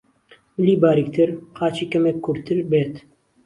ملی 0.59 0.75
باریکتر، 0.83 1.29
قاچی 1.57 1.85
کەمێک 1.91 2.17
کورتتر 2.25 2.57
بێت 2.69 2.95